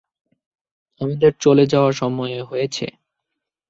[1.01, 2.85] আমাদের চলে যাওয়া সময়ে হয়েছে।